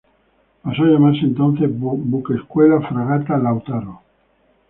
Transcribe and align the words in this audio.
Pasó 0.63 0.81
a 0.81 0.85
llamarse 0.87 1.23
entonces 1.25 1.69
"Buque 1.79 2.33
Escuela 2.33 2.81
Fragata 2.89 3.37
Lautaro". 3.37 4.01